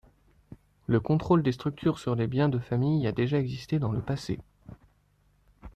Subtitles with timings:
[0.87, 4.39] Le contrôle des structures sur les biens de famille a déjà existé dans le passé.